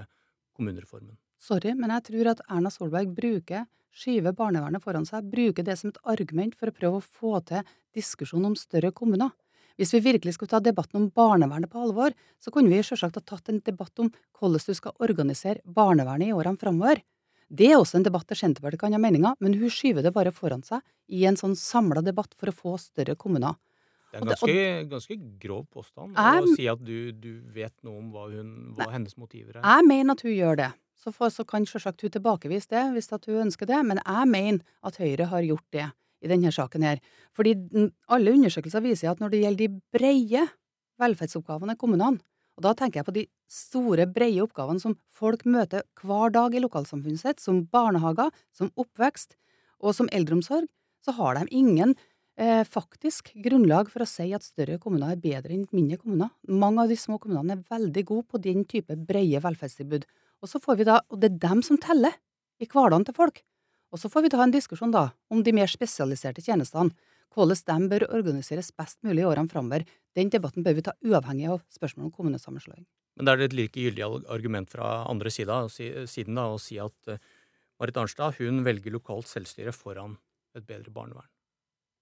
kommunereformen. 0.57 1.17
Sorry, 1.43 1.73
men 1.77 1.93
jeg 1.95 2.07
tror 2.11 2.33
at 2.33 2.43
Erna 2.49 2.73
Solberg 2.73 3.13
bruker, 3.17 3.67
skyver 3.97 4.35
barnevernet 4.37 4.83
foran 4.85 5.07
seg, 5.09 5.29
bruker 5.33 5.65
det 5.65 5.77
som 5.81 5.93
et 5.93 6.01
argument 6.09 6.57
for 6.57 6.69
å 6.69 6.77
prøve 6.77 7.01
å 7.01 7.05
få 7.05 7.41
til 7.49 7.65
diskusjon 7.97 8.45
om 8.49 8.57
større 8.59 8.93
kommuner. 8.97 9.33
Hvis 9.77 9.93
vi 9.93 10.01
virkelig 10.01 10.37
skulle 10.37 10.53
ta 10.53 10.61
debatten 10.65 11.03
om 11.03 11.11
barnevernet 11.13 11.71
på 11.73 11.83
alvor, 11.85 12.15
så 12.41 12.53
kunne 12.53 12.73
vi 12.73 12.81
selvsagt 12.85 13.19
ha 13.19 13.25
tatt 13.25 13.51
en 13.53 13.61
debatt 13.65 14.01
om 14.01 14.09
hvordan 14.39 14.65
du 14.65 14.79
skal 14.79 14.97
organisere 15.05 15.61
barnevernet 15.65 16.31
i 16.31 16.37
årene 16.37 16.61
framover. 16.61 17.03
Det 17.47 17.69
er 17.71 17.79
også 17.79 18.01
en 18.01 18.07
debatt 18.07 18.27
der 18.27 18.39
Senterpartiet 18.41 18.81
kan 18.81 18.97
ha 18.97 18.99
meninger, 18.99 19.37
men 19.39 19.55
hun 19.55 19.71
skyver 19.71 20.03
det 20.03 20.15
bare 20.17 20.33
foran 20.35 20.65
seg 20.67 20.83
i 21.07 21.27
en 21.29 21.39
sånn 21.39 21.55
samla 21.59 22.03
debatt 22.03 22.33
for 22.35 22.51
å 22.51 22.57
få 22.57 22.75
større 22.83 23.15
kommuner. 23.21 23.55
Det 24.11 24.19
er 24.19 24.25
en 24.25 24.33
ganske, 24.33 24.65
ganske 24.91 25.17
grov 25.43 25.67
påstand 25.69 26.17
jeg, 26.17 26.43
å 26.43 26.57
si 26.57 26.67
at 26.71 26.81
du, 26.81 27.13
du, 27.13 27.31
vet 27.53 27.75
noe 27.85 28.01
om 28.01 28.09
hva, 28.15 28.27
hun, 28.33 28.51
hva 28.79 28.89
hennes 28.95 29.17
motiver 29.21 29.59
er. 29.59 29.63
Jeg 29.63 29.87
mener 29.87 30.17
at 30.17 30.25
hun 30.25 30.33
gjør 30.33 30.61
det. 30.63 30.71
Så, 30.97 31.13
for, 31.13 31.31
så 31.31 31.45
kan 31.47 31.67
selvsagt 31.69 32.03
hun 32.03 32.15
tilbakevise 32.15 32.73
det 32.73 32.85
hvis 32.97 33.13
hun 33.13 33.45
ønsker 33.45 33.69
det, 33.69 33.83
men 33.85 34.01
jeg 34.01 34.31
mener 34.33 34.79
at 34.87 34.97
Høyre 35.03 35.29
har 35.31 35.45
gjort 35.45 35.67
det 35.77 35.91
i 36.27 36.31
denne 36.31 36.53
saken 36.55 36.85
her. 36.87 37.03
Fordi 37.37 37.55
alle 38.13 38.35
undersøkelser 38.37 38.85
viser 38.85 39.13
at 39.13 39.23
når 39.23 39.33
det 39.33 39.43
gjelder 39.45 39.63
de 39.63 39.97
breie 39.97 40.47
velferdsoppgavene 41.01 41.77
i 41.77 41.81
kommunene, 41.81 42.21
og 42.57 42.65
da 42.65 42.73
tenker 42.73 43.03
jeg 43.03 43.07
på 43.07 43.15
de 43.17 43.25
store, 43.53 44.07
breie 44.09 44.41
oppgavene 44.41 44.81
som 44.81 44.97
folk 45.13 45.45
møter 45.45 45.85
hver 46.01 46.33
dag 46.33 46.55
i 46.57 46.63
lokalsamfunnet 46.65 47.21
sitt, 47.21 47.43
som 47.43 47.67
barnehager, 47.73 48.33
som 48.57 48.73
oppvekst 48.81 49.37
og 49.85 49.93
som 49.97 50.09
eldreomsorg, 50.15 50.69
så 51.05 51.13
har 51.19 51.37
de 51.37 51.45
ingen 51.55 51.93
eh, 52.41 52.65
faktisk 52.65 53.35
grunnlag 53.45 53.91
for 53.93 54.03
å 54.03 54.09
si 54.09 54.31
at 54.35 54.47
større 54.47 54.79
kommuner 54.83 55.13
er 55.13 55.21
bedre 55.21 55.53
enn 55.53 55.67
mindre 55.77 56.01
kommuner. 56.01 56.33
Mange 56.49 56.87
av 56.87 56.93
de 56.93 56.97
små 56.99 57.21
kommunene 57.23 57.59
er 57.59 57.67
veldig 57.69 58.07
gode 58.09 58.27
på 58.33 58.41
den 58.43 58.65
type 58.69 58.97
breie 59.09 59.43
velferdstilbud. 59.45 60.09
Og 60.41 60.51
så 60.51 60.61
får 60.63 60.81
vi 60.81 60.89
da, 60.89 61.03
og 61.13 61.21
det 61.21 61.35
er 61.35 61.45
dem 61.45 61.63
som 61.67 61.81
teller 61.81 62.17
i 62.57 62.69
hverdagen 62.69 63.05
til 63.05 63.17
folk. 63.17 63.45
Og 63.97 64.01
så 64.03 64.11
får 64.13 64.27
vi 64.27 64.31
ta 64.35 64.43
en 64.45 64.53
diskusjon 64.53 64.93
da, 64.93 65.07
om 65.33 65.41
de 65.41 65.55
mer 65.57 65.71
spesialiserte 65.73 66.43
tjenestene, 66.45 66.93
hvordan 67.33 67.63
de 67.65 67.89
bør 67.89 68.05
organiseres 68.19 68.69
best 68.77 68.99
mulig 69.05 69.23
i 69.23 69.29
årene 69.29 69.49
framover. 69.49 69.87
Den 70.17 70.29
debatten 70.33 70.65
bør 70.65 70.77
vi 70.77 70.85
ta 70.85 70.93
uavhengig 71.01 71.49
av 71.55 71.63
spørsmålet 71.73 72.11
om 72.11 72.13
kommunesammenslåing. 72.19 72.85
Men 73.17 73.25
det 73.25 73.33
er 73.33 73.45
et 73.47 73.57
like 73.57 73.81
gyldig 73.81 74.05
argument 74.29 74.69
fra 74.69 74.91
andre 75.09 75.33
siden, 75.33 75.73
siden 76.13 76.37
da, 76.37 76.45
å 76.53 76.61
si 76.61 76.77
at 76.81 77.09
uh, 77.09 77.17
Marit 77.81 78.03
Arnstad 78.03 78.37
hun 78.37 78.61
velger 78.69 78.93
lokalt 78.93 79.33
selvstyre 79.33 79.73
foran 79.73 80.19
et 80.57 80.69
bedre 80.69 80.93
barnevern. 80.93 81.33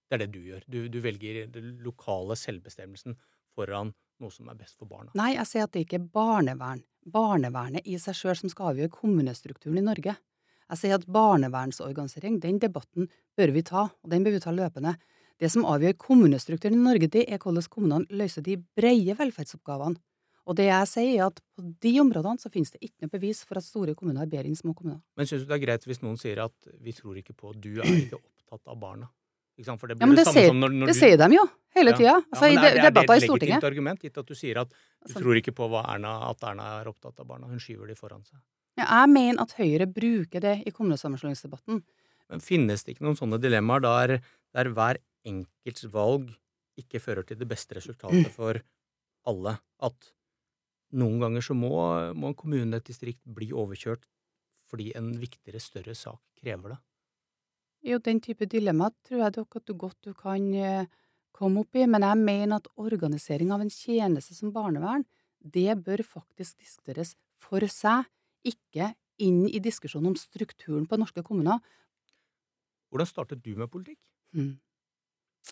Det 0.09 0.17
er 0.17 0.25
det 0.25 0.31
du 0.35 0.43
gjør. 0.43 0.67
Du, 0.67 0.79
du 0.91 0.99
velger 1.03 1.45
den 1.51 1.77
lokale 1.83 2.35
selvbestemmelsen 2.39 3.15
foran 3.55 3.95
noe 4.19 4.35
som 4.35 4.51
er 4.51 4.59
best 4.59 4.75
for 4.75 4.91
barna. 4.91 5.15
Nei, 5.15 5.33
jeg 5.37 5.47
sier 5.47 5.67
at 5.67 5.75
det 5.75 5.87
ikke 5.87 6.01
er 6.01 6.11
barnevern. 6.19 6.83
Barnevernet 7.07 7.87
i 7.87 7.95
seg 8.01 8.19
sjøl 8.19 8.35
som 8.43 8.51
skal 8.51 8.73
avgjøre 8.73 8.97
kommunestrukturen 8.99 9.79
i 9.79 9.87
Norge. 9.87 10.19
Jeg 10.73 10.81
sier 10.81 10.95
at 10.97 11.05
barnevernsorganisering, 11.05 12.39
den 12.41 12.57
debatten 12.61 13.09
bør 13.37 13.53
vi 13.53 13.61
ta, 13.65 13.85
og 13.89 14.09
den 14.11 14.25
bør 14.25 14.33
vi 14.37 14.41
ta 14.41 14.53
løpende. 14.55 14.95
Det 15.41 15.51
som 15.51 15.67
avgjør 15.67 15.97
kommunestrukturen 15.99 16.79
i 16.79 16.85
Norge, 16.87 17.09
det 17.11 17.25
er 17.27 17.41
hvordan 17.41 17.67
kommunene 17.69 18.17
løser 18.21 18.45
de 18.45 18.57
brede 18.77 19.17
velferdsoppgavene. 19.19 19.99
Og 20.45 20.57
det 20.57 20.67
jeg 20.67 20.89
sier, 20.89 21.11
er 21.17 21.27
at 21.31 21.41
på 21.57 21.65
de 21.81 21.91
områdene 22.03 22.41
så 22.41 22.51
finnes 22.53 22.71
det 22.73 22.81
ikke 22.85 23.05
noe 23.05 23.13
bevis 23.15 23.41
for 23.47 23.57
at 23.57 23.65
store 23.65 23.95
kommuner 23.97 24.25
er 24.25 24.29
bedre 24.29 24.51
enn 24.51 24.57
små 24.57 24.75
kommuner. 24.77 25.01
Men 25.17 25.29
syns 25.29 25.43
du 25.43 25.49
det 25.49 25.57
er 25.57 25.63
greit 25.63 25.87
hvis 25.89 26.03
noen 26.05 26.19
sier 26.21 26.43
at 26.43 26.73
vi 26.85 26.93
tror 26.93 27.17
ikke 27.17 27.33
på, 27.33 27.53
du 27.57 27.79
er 27.79 27.89
ikke 27.89 28.19
opptatt 28.21 28.73
av 28.73 28.81
barna? 28.81 29.09
For 29.55 29.87
det 29.87 29.95
blir 29.95 30.03
ja, 30.03 30.09
men 30.11 30.17
det, 30.17 30.25
det 30.25 30.27
samme 30.27 30.41
sier, 30.41 30.49
som 30.51 30.59
når, 30.59 30.73
når 30.75 30.89
det 30.89 30.93
du... 30.93 30.99
sier 30.99 31.19
de 31.21 31.27
jo, 31.31 31.43
hele 31.77 31.93
tida. 31.95 32.15
Altså, 32.19 32.47
ja, 32.51 32.59
er, 32.59 32.75
I 32.75 32.83
debatter 32.83 33.15
i 33.15 33.23
Stortinget. 33.23 33.23
Er 33.23 33.23
det 33.23 33.31
et 33.31 33.45
legitimt 33.47 33.67
argument, 33.69 34.01
gitt 34.03 34.19
at 34.19 34.27
du 34.27 34.35
sier 34.35 34.59
at 34.59 34.73
du 34.73 34.79
altså, 35.07 35.21
tror 35.23 35.39
ikke 35.39 35.53
på 35.55 35.69
Erna, 35.79 36.15
at 36.27 36.43
Erna 36.51 36.65
er 36.81 36.89
opptatt 36.91 37.23
av 37.23 37.29
barna? 37.29 37.47
Hun 37.47 37.61
skyver 37.63 37.87
de 37.89 37.95
foran 37.97 38.25
seg. 38.27 38.41
Ja, 38.75 38.87
jeg 38.87 39.11
mener 39.13 39.45
at 39.45 39.53
Høyre 39.55 39.87
bruker 39.87 40.43
det 40.43 40.55
i 40.67 40.73
kommunesammenslåingsdebatten. 40.75 41.83
Men 42.31 42.41
finnes 42.43 42.83
det 42.83 42.95
ikke 42.95 43.05
noen 43.07 43.19
sånne 43.19 43.39
dilemmaer 43.39 43.83
der, 43.85 44.15
der 44.55 44.71
hver 44.73 44.99
enkelts 45.27 45.87
valg 45.93 46.33
ikke 46.79 46.99
fører 46.99 47.27
til 47.27 47.39
det 47.39 47.47
beste 47.47 47.77
resultatet 47.77 48.33
for 48.35 48.59
alle? 49.29 49.55
At 49.85 50.11
noen 50.95 51.21
ganger 51.23 51.45
så 51.45 51.55
må, 51.57 51.71
må 52.17 52.31
en 52.31 52.37
kommune, 52.37 52.77
et 52.77 52.91
distrikt, 52.91 53.23
bli 53.23 53.51
overkjørt 53.55 54.07
fordi 54.65 54.89
en 54.97 55.11
viktigere, 55.21 55.61
større 55.61 55.93
sak 55.95 56.19
krever 56.41 56.73
det? 56.73 56.77
Jo, 57.85 57.99
den 58.01 58.17
type 58.23 58.47
dilemma 58.49 58.89
tror 59.05 59.27
jeg 59.27 59.35
dere 59.35 59.59
at 59.59 59.67
du 59.69 59.75
godt 59.77 60.07
du 60.07 60.13
kan 60.17 60.47
eh, 60.57 60.87
komme 61.35 61.61
opp 61.61 61.77
i, 61.77 61.85
men 61.85 62.01
jeg 62.01 62.17
mener 62.17 62.57
at 62.57 62.71
organisering 62.81 63.51
av 63.53 63.61
en 63.61 63.69
tjeneste 63.69 64.33
som 64.33 64.53
barnevern, 64.55 65.05
det 65.37 65.77
bør 65.85 66.01
faktisk 66.07 66.63
diskuteres 66.63 67.13
for 67.37 67.61
seg, 67.69 68.07
ikke 68.45 68.93
inn 69.23 69.45
i 69.47 69.61
diskusjonen 69.63 70.11
om 70.13 70.19
strukturen 70.19 70.85
på 70.89 70.99
norske 70.99 71.23
kommuner. 71.25 71.61
Hvordan 72.91 73.09
startet 73.09 73.43
du 73.43 73.53
med 73.57 73.71
politikk? 73.71 73.99
Mm. 74.35 74.55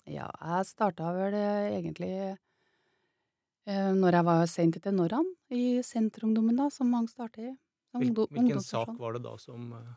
Ja, 0.10 0.28
jeg 0.28 0.68
starta 0.68 1.12
vel 1.16 1.36
eh, 1.38 1.76
egentlig 1.78 2.14
eh, 2.34 3.92
når 3.96 4.18
jeg 4.18 4.28
var 4.30 4.46
sent 4.50 4.80
til 4.84 4.96
Norran, 4.98 5.28
i 5.54 5.82
Senterungdommen, 5.86 6.58
da, 6.60 6.70
som 6.74 6.90
mange 6.92 7.14
starter 7.14 7.52
i. 7.52 7.54
hvilken 7.94 8.64
sak 8.64 8.96
var 9.00 9.14
det 9.14 9.24
da 9.28 9.36
som 9.38 9.70
uh, 9.78 9.94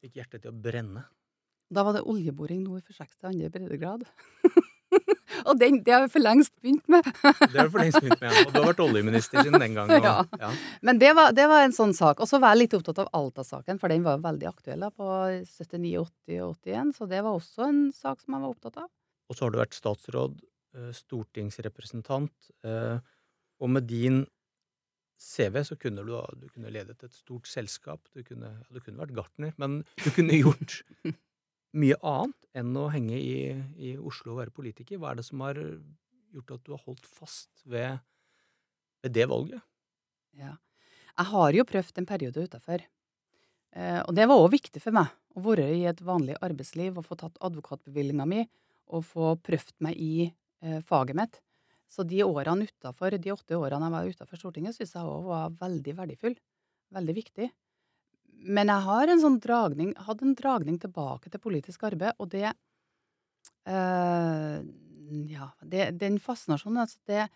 fikk 0.00 0.16
hjertet 0.20 0.46
til 0.46 0.54
å 0.54 0.62
brenne? 0.66 1.04
Da 1.74 1.84
var 1.84 1.96
det 1.96 2.06
oljeboring 2.08 2.62
nord 2.64 2.84
for 2.86 2.96
62. 2.96 3.50
breddegrad. 3.52 4.06
og 5.48 5.58
den, 5.60 5.80
det 5.84 5.94
har 5.94 6.04
vi 6.04 6.10
for 6.12 6.24
lengst 6.24 6.52
begynt 6.62 6.86
med. 6.92 7.04
Det 7.52 7.58
har 7.58 7.68
vi 7.68 7.72
for 7.74 7.82
lengst 7.82 8.00
begynt 8.00 8.20
med, 8.20 8.30
ja. 8.30 8.44
og 8.46 8.52
du 8.52 8.58
har 8.60 8.68
vært 8.70 8.82
oljeminister 8.84 9.42
siden 9.42 9.60
den 9.60 9.78
gang. 9.78 9.92
Ja. 10.04 10.16
ja. 10.40 10.50
Men 10.84 10.98
det 11.00 11.12
var, 11.16 11.32
det 11.36 11.46
var 11.48 11.64
en 11.64 11.74
sånn 11.74 11.94
sak. 11.96 12.20
Og 12.20 12.28
så 12.28 12.40
var 12.42 12.54
jeg 12.54 12.64
litt 12.64 12.76
opptatt 12.76 13.00
av 13.04 13.08
Alta-saken, 13.16 13.78
for 13.80 13.92
den 13.92 14.04
var 14.04 14.22
veldig 14.24 14.48
aktuell 14.50 14.84
da, 14.84 14.90
på 14.92 15.08
79, 15.46 15.94
80 16.28 16.42
og 16.44 16.56
81. 16.60 16.92
Så 16.98 17.08
det 17.10 17.22
var 17.24 17.32
også 17.32 17.68
en 17.68 17.80
sak 17.94 18.20
som 18.20 18.36
jeg 18.36 18.44
var 18.44 18.54
opptatt 18.54 18.80
av. 18.84 18.90
Og 19.30 19.36
så 19.36 19.46
har 19.46 19.54
du 19.54 19.60
vært 19.62 19.76
statsråd, 19.78 20.40
eh, 20.76 20.90
stortingsrepresentant, 20.98 22.50
eh, 22.66 22.96
og 23.62 23.70
med 23.72 23.86
din 23.88 24.24
CV 25.20 25.62
så 25.64 25.76
kunne 25.80 26.04
du, 26.04 26.12
du 26.36 26.48
kunne 26.52 26.72
ledet 26.74 26.98
et 27.06 27.14
stort 27.16 27.48
selskap, 27.48 28.02
du 28.12 28.24
kunne, 28.26 28.50
du 28.68 28.80
kunne 28.80 29.00
vært 29.00 29.14
gartner, 29.16 29.54
men 29.60 29.82
du 30.02 30.10
kunne 30.14 30.36
gjort 30.42 30.82
mye 31.74 31.98
annet 32.06 32.48
enn 32.54 32.74
å 32.78 32.88
henge 32.92 33.18
i, 33.18 33.36
i 33.76 33.94
Oslo 33.98 34.34
og 34.34 34.42
være 34.42 34.54
politiker. 34.54 34.98
Hva 35.00 35.12
er 35.12 35.20
det 35.20 35.26
som 35.26 35.42
har 35.44 35.58
gjort 36.34 36.56
at 36.56 36.66
du 36.66 36.74
har 36.74 36.82
holdt 36.86 37.06
fast 37.08 37.50
ved, 37.66 37.98
ved 39.02 39.14
det 39.16 39.26
valget? 39.30 39.62
Ja. 40.38 40.56
Jeg 41.14 41.30
har 41.30 41.54
jo 41.54 41.66
prøvd 41.68 42.00
en 42.00 42.08
periode 42.10 42.46
utafor. 42.46 42.82
Eh, 43.74 44.00
og 44.02 44.14
det 44.14 44.26
var 44.30 44.42
òg 44.42 44.52
viktig 44.54 44.82
for 44.82 44.94
meg 44.94 45.10
å 45.34 45.42
være 45.42 45.66
i 45.74 45.84
et 45.90 46.02
vanlig 46.06 46.38
arbeidsliv 46.42 46.98
og 46.98 47.06
få 47.08 47.18
tatt 47.18 47.38
advokatbevillinga 47.42 48.26
mi 48.30 48.44
og 48.94 49.06
få 49.08 49.34
prøvd 49.42 49.74
meg 49.86 49.98
i 49.98 50.14
eh, 50.26 50.80
faget 50.86 51.18
mitt. 51.18 51.40
Så 51.90 52.06
de 52.06 52.22
årene 52.26 52.66
utenfor, 52.66 53.14
de 53.18 53.34
åtte 53.34 53.58
årene 53.58 53.86
jeg 53.86 53.94
var 53.94 54.10
utafor 54.10 54.40
Stortinget, 54.40 54.76
syns 54.76 54.94
jeg 54.96 55.06
òg 55.06 55.28
var 55.28 55.54
veldig 55.60 55.94
verdifull. 55.98 56.34
Veldig 56.94 57.14
viktig. 57.16 57.50
Men 58.44 58.68
jeg 58.68 58.84
har 58.84 59.10
en 59.10 59.22
sånn 59.22 59.38
dragning, 59.40 59.94
hadde 60.06 60.26
en 60.28 60.36
dragning 60.36 60.76
tilbake 60.82 61.30
til 61.32 61.40
politisk 61.40 61.86
arbeid, 61.88 62.16
og 62.20 62.28
det 62.34 62.50
øh, 63.68 64.64
Ja, 65.30 65.48
det, 65.60 65.90
den 66.00 66.18
fascinasjonen 66.20 66.82
altså 66.84 66.98
det, 67.08 67.28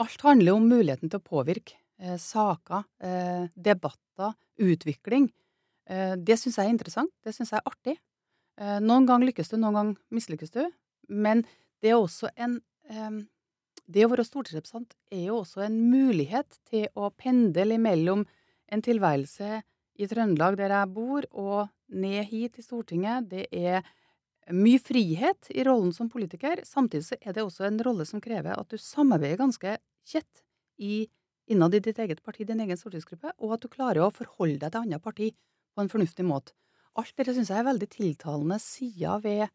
Alt 0.00 0.22
handler 0.24 0.56
om 0.56 0.68
muligheten 0.70 1.10
til 1.10 1.20
å 1.20 1.24
påvirke 1.24 1.76
eh, 2.00 2.16
saker, 2.20 2.86
eh, 3.04 3.48
debatter, 3.54 4.36
utvikling. 4.60 5.26
Eh, 5.90 6.14
det 6.16 6.38
syns 6.38 6.56
jeg 6.60 6.68
er 6.68 6.72
interessant. 6.72 7.12
Det 7.26 7.34
syns 7.34 7.52
jeg 7.52 7.60
er 7.60 7.68
artig. 7.68 7.96
Eh, 8.60 8.78
noen 8.84 9.08
ganger 9.08 9.28
lykkes 9.28 9.50
du, 9.52 9.58
noen 9.58 9.76
ganger 9.76 9.98
mislykkes 10.14 10.54
du. 10.54 10.62
Men 11.10 11.42
det 11.82 11.92
er 11.92 11.98
også 11.98 12.30
en 12.36 12.60
eh, 12.88 13.20
Det 13.90 14.04
å 14.06 14.10
være 14.12 14.22
stortingsrepresentant 14.22 14.92
er 15.10 15.24
jo 15.26 15.40
også 15.40 15.64
en 15.64 15.76
mulighet 15.90 16.60
til 16.70 16.84
å 16.94 17.08
pendle 17.10 17.74
imellom 17.74 18.22
en 18.70 18.82
tilværelse 18.86 19.64
i 20.00 20.08
Trøndelag, 20.08 20.56
der 20.56 20.72
jeg 20.72 20.92
bor, 20.94 21.26
og 21.36 21.68
ned 21.92 22.24
hit 22.30 22.56
til 22.56 22.64
Stortinget. 22.64 23.28
Det 23.30 23.46
er 23.52 23.84
mye 24.56 24.80
frihet 24.82 25.50
i 25.52 25.64
rollen 25.66 25.92
som 25.94 26.08
politiker. 26.10 26.62
Samtidig 26.66 27.06
så 27.10 27.18
er 27.20 27.36
det 27.36 27.44
også 27.44 27.66
en 27.68 27.80
rolle 27.84 28.06
som 28.08 28.22
krever 28.22 28.56
at 28.56 28.70
du 28.70 28.80
samarbeider 28.80 29.40
ganske 29.40 29.76
tett 30.08 30.44
innad 30.80 31.74
i 31.76 31.82
ditt 31.84 31.98
eget 32.00 32.22
parti, 32.24 32.46
din 32.48 32.62
egen 32.64 32.78
stortingsgruppe, 32.78 33.34
og 33.38 33.56
at 33.56 33.64
du 33.64 33.68
klarer 33.72 34.04
å 34.04 34.14
forholde 34.14 34.62
deg 34.62 34.72
til 34.72 34.86
andre 34.86 35.00
parti 35.02 35.30
på 35.74 35.84
en 35.84 35.90
fornuftig 35.92 36.24
måte. 36.26 36.54
Alt 36.98 37.12
dette 37.18 37.34
syns 37.36 37.50
jeg 37.52 37.60
er 37.60 37.68
veldig 37.68 37.88
tiltalende 37.92 38.58
sider 38.62 39.20
ved 39.22 39.46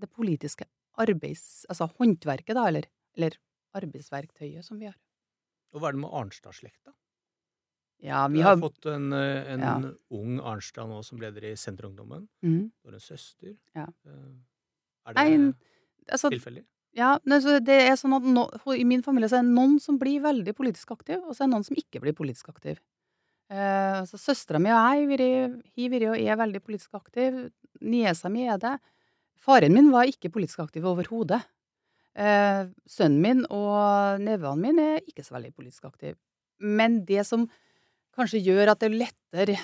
det 0.00 0.08
politiske 0.10 0.66
arbeids... 1.00 1.66
Altså 1.68 1.90
håndverket, 1.98 2.56
da, 2.56 2.66
eller, 2.70 2.88
eller 3.18 3.36
arbeidsverktøyet 3.76 4.66
som 4.66 4.80
vi 4.80 4.88
har. 4.88 4.96
Og 5.70 5.82
hva 5.82 5.90
er 5.90 5.98
det 5.98 6.02
med 6.02 6.16
Arnstad-slekta? 6.16 6.94
Ja, 8.02 8.28
Vi 8.28 8.40
har 8.40 8.56
har 8.56 8.62
fått 8.62 8.86
en, 8.86 9.12
eh, 9.12 9.52
en 9.52 9.60
Ja. 9.60 9.74
ung 10.10 10.40
Arnstad 10.40 10.88
nå 10.88 11.02
som 11.04 11.20
leder 11.20 11.44
i 11.44 11.56
Senterungdommen. 11.56 12.28
Mm. 12.42 12.70
Du 12.82 12.88
har 12.88 12.94
en 12.94 13.00
søster. 13.00 13.56
Ja. 13.74 13.86
Er 14.06 15.10
Er 15.10 15.14
Nei, 15.14 15.36
det 15.36 15.54
altså, 16.12 16.30
tilfeldig? 16.30 16.64
Ja, 16.96 17.18
men 17.24 17.40
så 17.40 17.58
det 17.62 17.88
er 17.88 17.96
sånn 17.96 18.16
at 18.16 18.22
no, 18.22 18.48
I 18.74 18.84
min 18.84 19.02
familie 19.02 19.28
så 19.28 19.38
er 19.38 19.42
det 19.42 19.54
noen 19.54 19.78
som 19.80 19.98
blir 19.98 20.20
veldig 20.20 20.54
politisk 20.56 20.90
aktiv, 20.90 21.18
og 21.22 21.34
så 21.34 21.44
er 21.44 21.46
det 21.46 21.54
noen 21.54 21.64
som 21.64 21.76
ikke 21.76 22.00
blir 22.00 22.12
politisk 22.12 22.48
aktiv. 22.48 22.78
Eh, 23.50 24.02
så 24.06 24.18
Søstera 24.18 24.60
mi 24.62 24.70
og 24.70 24.78
jeg 24.78 25.06
har 25.10 25.90
vært 25.90 26.08
og 26.10 26.18
er 26.18 26.36
veldig 26.36 26.60
politisk 26.62 26.94
aktiv. 26.94 27.50
Niesa 27.80 28.30
mi 28.30 28.46
er 28.46 28.58
det. 28.58 28.76
Faren 29.40 29.72
min 29.74 29.90
var 29.90 30.04
ikke 30.06 30.30
politisk 30.30 30.60
aktiv 30.60 30.84
overhodet. 30.86 31.42
Eh, 32.14 32.66
sønnen 32.90 33.20
min 33.22 33.44
og 33.50 34.20
nevene 34.20 34.60
mine 34.60 34.86
er 34.96 35.00
ikke 35.06 35.24
så 35.24 35.36
veldig 35.38 35.54
politisk 35.54 35.84
aktiv. 35.84 36.16
Men 36.60 37.04
det 37.04 37.24
som 37.26 37.48
kanskje 38.16 38.42
gjør 38.42 38.72
at 38.72 38.82
det 38.82 38.92
lettere 38.94 39.58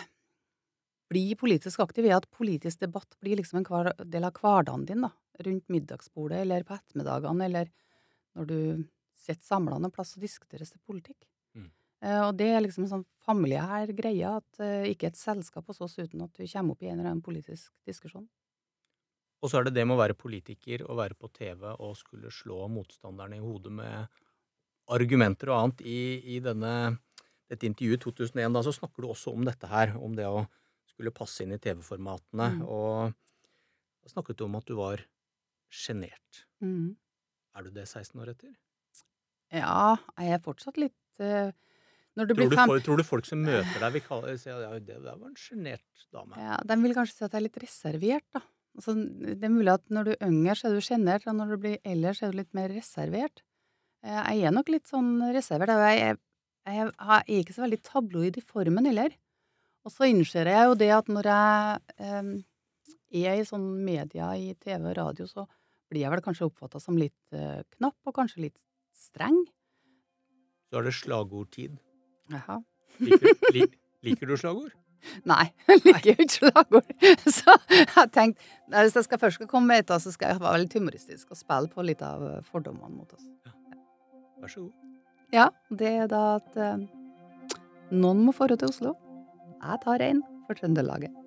blir 1.10 1.38
politisk 1.38 1.80
aktiv, 1.84 2.08
er 2.08 2.18
at 2.18 2.28
politisk 2.34 2.82
debatt 2.82 3.16
blir 3.22 3.38
liksom 3.38 3.60
en 3.60 3.68
hver, 3.68 3.92
del 4.04 4.26
av 4.26 4.36
hverdagen 4.40 4.86
din. 4.88 5.06
da, 5.06 5.12
Rundt 5.46 5.68
middagsbordet 5.70 6.42
eller 6.42 6.64
på 6.66 6.74
ettermiddagene, 6.74 7.44
eller 7.46 7.72
når 8.36 8.48
du 8.50 8.58
sitter 9.26 9.44
samla 9.44 9.78
noen 9.78 9.94
plass 9.94 10.16
og 10.16 10.24
diskuteres 10.24 10.72
til 10.72 10.82
politikk. 10.86 11.28
Mm. 11.56 11.68
Eh, 12.04 12.22
og 12.24 12.32
det 12.38 12.48
er 12.52 12.64
liksom 12.64 12.86
en 12.86 12.92
sånn 12.94 13.06
familiær 13.26 13.92
greie, 13.96 14.32
at 14.40 14.64
eh, 14.64 14.90
ikke 14.92 15.10
et 15.10 15.20
selskap 15.20 15.68
hos 15.70 15.82
oss 15.84 15.98
uten 15.98 16.24
at 16.24 16.34
du 16.34 16.44
kommer 16.44 16.76
opp 16.76 16.82
i 16.82 16.90
en 16.90 16.98
eller 16.98 17.12
annen 17.12 17.24
politisk 17.24 17.72
diskusjon. 17.88 18.26
Og 19.44 19.52
så 19.52 19.60
er 19.60 19.68
det 19.68 19.76
det 19.76 19.84
med 19.86 19.98
å 19.98 20.00
være 20.00 20.16
politiker 20.18 20.82
og 20.86 20.98
være 20.98 21.16
på 21.18 21.28
TV 21.34 21.68
og 21.70 21.96
skulle 21.98 22.32
slå 22.32 22.64
motstanderne 22.72 23.36
i 23.36 23.44
hodet 23.44 23.72
med 23.78 24.22
argumenter 24.92 25.52
og 25.52 25.60
annet. 25.60 25.82
I, 25.84 26.00
i 26.36 26.38
denne, 26.42 26.96
dette 27.50 27.66
intervjuet 27.68 28.00
i 28.00 28.04
2001 28.04 28.54
da, 28.56 28.62
så 28.66 28.72
snakker 28.74 29.04
du 29.04 29.10
også 29.12 29.32
om 29.36 29.44
dette 29.46 29.68
her, 29.70 29.94
om 30.02 30.14
det 30.18 30.26
å 30.26 30.46
skulle 30.90 31.12
passe 31.14 31.44
inn 31.44 31.52
i 31.54 31.60
TV-formatene. 31.62 32.48
Mm. 32.56 32.62
Og 32.66 33.12
da 34.02 34.12
snakket 34.14 34.38
du 34.40 34.46
om 34.48 34.56
at 34.58 34.66
du 34.68 34.74
var 34.78 35.02
sjenert. 35.72 36.44
Mm. 36.64 36.94
Er 37.56 37.66
du 37.66 37.70
det 37.74 37.86
16 37.88 38.18
år 38.22 38.32
etter? 38.34 38.54
Ja, 39.54 39.94
jeg 40.18 40.34
er 40.34 40.42
fortsatt 40.42 40.78
litt 40.80 40.96
uh, 41.22 41.52
Når 42.18 42.26
du 42.26 42.32
Tror 42.32 42.38
blir 42.40 42.50
du, 42.50 42.56
fem... 42.58 42.70
folk, 42.72 42.84
tror 42.86 42.98
du 42.98 43.04
folk 43.06 43.28
som 43.28 43.44
møter 43.46 43.78
deg, 43.78 43.92
vil 43.94 44.02
kalle, 44.08 44.34
si 44.40 44.50
at 44.50 44.64
ja, 44.64 44.70
det 44.80 44.96
der 45.04 45.16
var 45.20 45.28
en 45.30 45.38
sjenert 45.38 46.06
dame? 46.14 46.38
Ja, 46.40 46.56
de 46.66 46.76
vil 46.82 46.96
kanskje 46.96 47.14
si 47.20 47.24
at 47.28 47.30
jeg 47.36 47.42
er 47.42 47.46
litt 47.46 47.60
reservert, 47.62 48.26
da. 48.34 48.42
Altså, 48.76 48.92
det 48.98 49.46
er 49.46 49.52
mulig 49.54 49.72
at 49.72 49.84
når 49.94 50.08
du 50.08 50.10
er 50.16 50.26
yngre, 50.26 50.56
så 50.58 50.68
er 50.68 50.74
du 50.76 50.84
sjenert, 50.84 51.24
og 51.30 51.36
når 51.38 51.54
du 51.54 51.60
blir 51.62 51.76
eldre, 51.86 52.12
så 52.18 52.26
er 52.26 52.34
du 52.34 52.40
litt 52.42 52.50
mer 52.58 52.74
reservert. 52.74 53.40
Eh, 54.04 54.18
Jeg 54.34 54.42
er 54.50 54.52
nok 54.52 54.68
litt 54.74 54.90
sånn 54.90 55.14
reservert. 55.32 55.72
Jeg, 55.86 56.02
er- 56.10 56.20
jeg, 56.66 56.82
er- 56.86 57.24
jeg 57.26 57.36
er 57.38 57.44
ikke 57.44 57.54
så 57.56 57.64
veldig 57.66 57.80
tabloid 57.86 58.36
i 58.40 58.44
formen 58.44 58.86
heller. 58.90 59.14
Og 59.86 59.92
så 59.94 60.08
innser 60.10 60.48
jeg 60.50 60.66
jo 60.66 60.74
det 60.80 60.90
at 60.90 61.06
når 61.12 61.28
jeg 61.30 61.80
eh, 62.02 62.30
er 63.26 63.38
i 63.40 63.44
sånn 63.46 63.66
media 63.86 64.32
i 64.34 64.48
TV 64.58 64.88
og 64.90 64.96
radio, 64.98 65.26
så 65.30 65.44
blir 65.90 66.02
jeg 66.02 66.10
vel 66.10 66.24
kanskje 66.24 66.48
oppfatta 66.48 66.80
som 66.82 66.96
litt 66.98 67.14
eh, 67.36 67.60
knapp, 67.76 67.94
og 68.10 68.16
kanskje 68.16 68.42
litt 68.48 68.58
streng. 68.98 69.38
Så 70.66 70.80
er 70.80 70.88
det 70.88 70.94
slagordtid. 70.98 71.76
Jaha. 72.34 72.58
Liker, 72.98 73.36
li, 73.54 73.62
liker 74.08 74.26
du 74.26 74.34
slagord? 74.40 74.74
Nei, 75.28 75.44
jeg 75.68 75.84
liker 75.84 76.08
jo 76.10 76.16
ikke 76.24 76.34
slagord. 76.40 76.88
Så 77.38 77.54
jeg 77.70 78.10
tenkte 78.16 78.82
hvis 78.82 78.96
jeg 78.98 79.06
skal 79.06 79.20
først 79.22 79.38
skal 79.38 79.50
komme 79.52 79.70
med 79.70 79.84
et, 79.84 79.92
så 80.02 80.10
skal 80.10 80.32
jeg 80.34 80.42
være 80.42 80.64
litt 80.64 80.74
humoristisk 80.74 81.30
og 81.30 81.38
spille 81.38 81.70
på 81.70 81.84
litt 81.86 82.02
av 82.02 82.24
eh, 82.26 82.40
fordommene 82.50 82.90
mot 82.96 83.12
oss. 83.14 83.28
Vær 84.42 84.50
så 84.50 84.64
god. 84.66 84.95
Ja, 85.36 85.50
det 85.68 85.90
er 85.90 86.06
da 86.08 86.20
at 86.38 86.54
eh, 86.56 86.84
noen 87.92 88.22
må 88.24 88.32
forholde 88.32 88.62
til 88.62 88.70
Oslo. 88.72 88.92
Jeg 89.60 89.82
tar 89.82 90.04
en 90.06 90.22
for 90.46 90.56
Trøndelaget. 90.56 91.25